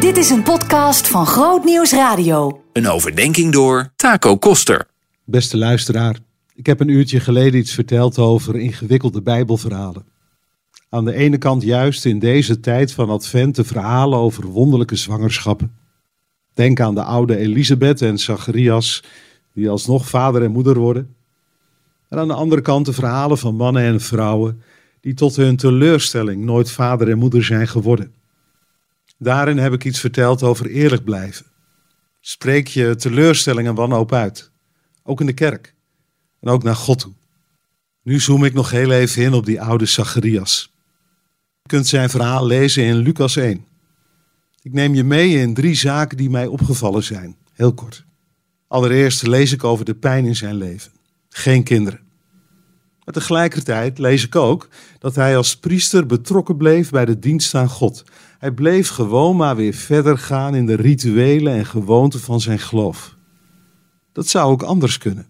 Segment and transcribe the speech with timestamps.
[0.00, 2.62] Dit is een podcast van Groot Nieuws Radio.
[2.72, 4.86] Een overdenking door Taco Koster.
[5.24, 6.18] Beste luisteraar,
[6.54, 10.04] ik heb een uurtje geleden iets verteld over ingewikkelde Bijbelverhalen.
[10.88, 15.76] Aan de ene kant juist in deze tijd van Advent de verhalen over wonderlijke zwangerschappen.
[16.54, 19.02] Denk aan de oude Elisabeth en Zacharias,
[19.52, 21.14] die alsnog vader en moeder worden.
[22.08, 24.62] En aan de andere kant de verhalen van mannen en vrouwen
[25.00, 28.12] die tot hun teleurstelling nooit vader en moeder zijn geworden.
[29.18, 31.46] Daarin heb ik iets verteld over eerlijk blijven.
[32.20, 34.50] Spreek je teleurstelling en wanhoop uit,
[35.02, 35.74] ook in de kerk
[36.40, 37.12] en ook naar God toe.
[38.02, 40.72] Nu zoom ik nog heel even in op die oude Zacharias.
[41.62, 43.64] Je kunt zijn verhaal lezen in Lucas 1.
[44.62, 48.04] Ik neem je mee in drie zaken die mij opgevallen zijn, heel kort.
[48.68, 50.92] Allereerst lees ik over de pijn in zijn leven.
[51.28, 52.05] Geen kinderen.
[53.06, 57.68] Maar tegelijkertijd lees ik ook dat hij als priester betrokken bleef bij de dienst aan
[57.68, 58.04] God.
[58.38, 63.16] Hij bleef gewoon maar weer verder gaan in de rituelen en gewoonten van zijn geloof.
[64.12, 65.26] Dat zou ook anders kunnen.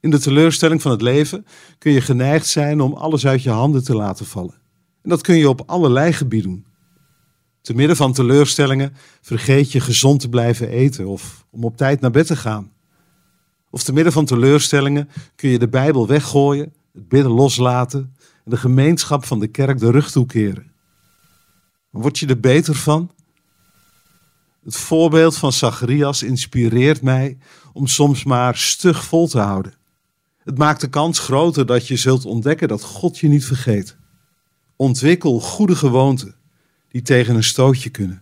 [0.00, 1.46] In de teleurstelling van het leven
[1.78, 4.54] kun je geneigd zijn om alles uit je handen te laten vallen.
[5.02, 6.66] En dat kun je op allerlei gebieden doen.
[7.60, 12.10] Te midden van teleurstellingen vergeet je gezond te blijven eten of om op tijd naar
[12.10, 12.72] bed te gaan.
[13.70, 18.56] Of te midden van teleurstellingen kun je de Bijbel weggooien, het bidden loslaten en de
[18.56, 20.72] gemeenschap van de kerk de rug toekeren.
[21.90, 23.10] Word je er beter van?
[24.64, 27.38] Het voorbeeld van Zacharias inspireert mij
[27.72, 29.74] om soms maar stug vol te houden.
[30.44, 33.96] Het maakt de kans groter dat je zult ontdekken dat God je niet vergeet.
[34.76, 36.34] Ontwikkel goede gewoonten
[36.88, 38.21] die tegen een stootje kunnen.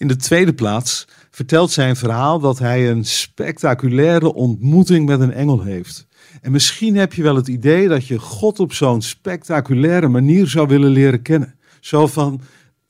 [0.00, 5.62] In de tweede plaats vertelt zijn verhaal dat hij een spectaculaire ontmoeting met een engel
[5.62, 6.06] heeft.
[6.40, 10.68] En misschien heb je wel het idee dat je God op zo'n spectaculaire manier zou
[10.68, 11.58] willen leren kennen.
[11.80, 12.40] Zo van,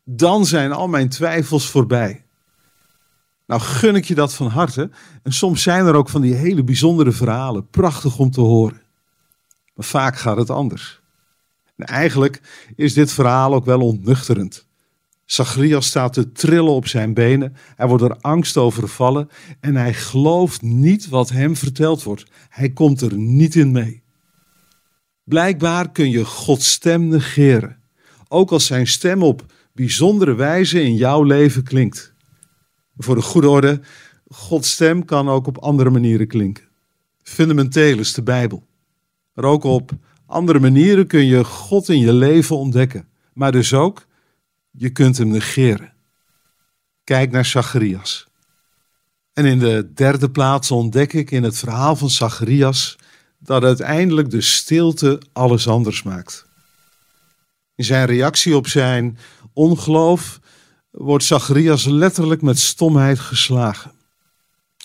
[0.04, 2.24] dan zijn al mijn twijfels voorbij.
[3.46, 4.90] Nou gun ik je dat van harte.
[5.22, 8.82] En soms zijn er ook van die hele bijzondere verhalen, prachtig om te horen.
[9.74, 11.00] Maar vaak gaat het anders.
[11.76, 12.40] En eigenlijk
[12.76, 14.68] is dit verhaal ook wel ontnuchterend.
[15.30, 17.56] Zacharias staat te trillen op zijn benen.
[17.76, 19.28] Hij wordt er angst overvallen
[19.60, 22.24] en hij gelooft niet wat hem verteld wordt.
[22.48, 24.02] Hij komt er niet in mee.
[25.24, 27.78] Blijkbaar kun je Gods stem negeren,
[28.28, 32.14] ook als zijn stem op bijzondere wijze in jouw leven klinkt.
[32.96, 33.80] Voor de goede orde,
[34.28, 36.68] Gods stem kan ook op andere manieren klinken.
[37.22, 38.66] Fundamenteel is de Bijbel.
[39.34, 39.90] Maar ook op
[40.26, 43.08] andere manieren kun je God in je leven ontdekken.
[43.32, 44.08] Maar dus ook
[44.80, 45.92] je kunt hem negeren.
[47.04, 48.26] Kijk naar Zacharias.
[49.32, 52.96] En in de derde plaats ontdek ik in het verhaal van Zacharias
[53.38, 56.46] dat uiteindelijk de stilte alles anders maakt.
[57.74, 59.18] In zijn reactie op zijn
[59.52, 60.40] ongeloof
[60.90, 63.92] wordt Zacharias letterlijk met stomheid geslagen.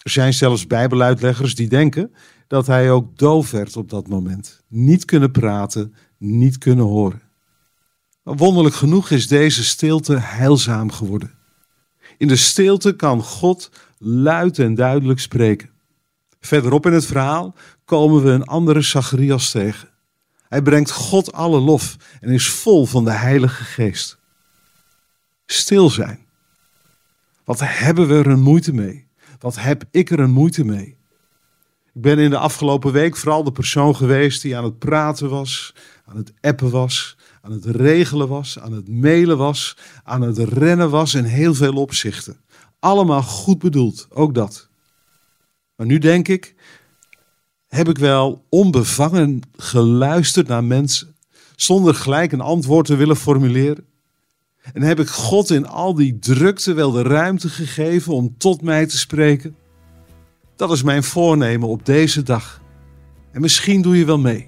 [0.03, 2.13] Er zijn zelfs Bijbeluitleggers die denken
[2.47, 4.63] dat hij ook doof werd op dat moment.
[4.67, 7.24] Niet kunnen praten, niet kunnen horen.
[8.25, 11.33] Wonderlijk genoeg is deze stilte heilzaam geworden.
[12.17, 15.69] In de stilte kan God luid en duidelijk spreken.
[16.39, 19.89] Verderop in het verhaal komen we een andere Zacharias tegen.
[20.47, 24.17] Hij brengt God alle lof en is vol van de Heilige Geest.
[25.45, 26.25] Stil zijn.
[27.43, 29.07] Wat hebben we er een moeite mee?
[29.39, 30.97] Wat heb ik er een moeite mee?
[31.93, 35.73] Ik ben in de afgelopen week vooral de persoon geweest die aan het praten was,
[36.05, 40.89] aan het appen was, aan het regelen was, aan het mailen was, aan het rennen
[40.89, 42.37] was in heel veel opzichten.
[42.79, 44.69] Allemaal goed bedoeld, ook dat.
[45.75, 46.55] Maar nu denk ik,
[47.67, 51.15] heb ik wel onbevangen geluisterd naar mensen,
[51.55, 53.85] zonder gelijk een antwoord te willen formuleren?
[54.73, 58.85] En heb ik God in al die drukte wel de ruimte gegeven om tot mij
[58.85, 59.55] te spreken?
[60.55, 62.61] Dat is mijn voornemen op deze dag.
[63.31, 64.47] En misschien doe je wel mee.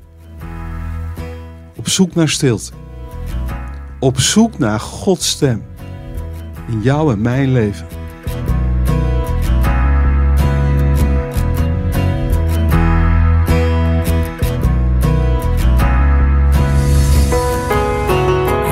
[1.76, 2.86] Op zoek naar stilte.
[4.00, 5.66] Op zoek naar Gods stem.
[6.68, 7.88] In jouw en mijn leven.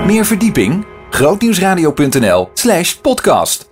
[0.05, 0.85] Meer verdieping?
[1.09, 3.69] grootnieuwsradio.nl slash podcast